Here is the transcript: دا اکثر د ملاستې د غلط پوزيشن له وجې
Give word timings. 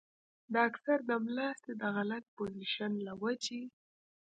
دا 0.53 0.59
اکثر 0.69 0.97
د 1.09 1.11
ملاستې 1.25 1.71
د 1.81 1.83
غلط 1.95 2.23
پوزيشن 2.35 2.91
له 3.07 3.13
وجې 3.21 3.63